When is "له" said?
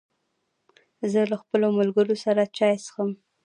1.31-1.35